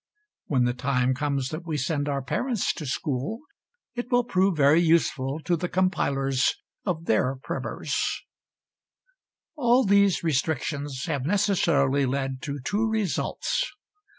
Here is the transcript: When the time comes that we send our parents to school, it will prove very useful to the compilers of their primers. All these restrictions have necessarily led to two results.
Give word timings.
When 0.47 0.63
the 0.63 0.73
time 0.73 1.13
comes 1.13 1.49
that 1.49 1.63
we 1.67 1.77
send 1.77 2.09
our 2.09 2.23
parents 2.23 2.73
to 2.73 2.87
school, 2.87 3.41
it 3.93 4.11
will 4.11 4.23
prove 4.23 4.57
very 4.57 4.81
useful 4.81 5.39
to 5.41 5.55
the 5.55 5.69
compilers 5.69 6.55
of 6.83 7.05
their 7.05 7.35
primers. 7.35 8.23
All 9.55 9.85
these 9.85 10.23
restrictions 10.23 11.05
have 11.05 11.25
necessarily 11.27 12.07
led 12.07 12.41
to 12.41 12.59
two 12.61 12.87
results. 12.89 13.71